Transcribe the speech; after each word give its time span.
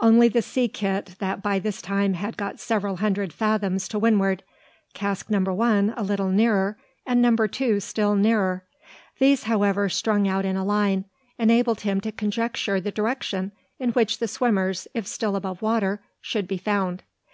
Only 0.00 0.28
the 0.28 0.40
sea 0.40 0.66
kit 0.66 1.14
that 1.18 1.42
by 1.42 1.58
this 1.58 1.82
time 1.82 2.14
had 2.14 2.38
got 2.38 2.58
several 2.58 2.96
hundred 2.96 3.34
fathoms 3.34 3.86
to 3.88 3.98
windward, 3.98 4.42
cask 4.94 5.28
Number 5.28 5.52
1 5.52 5.92
a 5.94 6.02
little 6.02 6.30
nearer, 6.30 6.78
and 7.04 7.20
Number 7.20 7.46
2 7.46 7.80
still 7.80 8.16
nearer. 8.16 8.64
These, 9.18 9.42
however, 9.42 9.90
strung 9.90 10.26
out 10.26 10.46
in 10.46 10.56
a 10.56 10.64
line, 10.64 11.04
enabled 11.38 11.82
him 11.82 12.00
to 12.00 12.12
conjecture 12.12 12.80
the 12.80 12.92
direction 12.92 13.52
in 13.78 13.90
which 13.90 14.20
the 14.20 14.26
swimmers, 14.26 14.88
if 14.94 15.06
still 15.06 15.36
above 15.36 15.60
water, 15.60 16.00
should 16.22 16.48
be 16.48 16.56
found. 16.56 17.02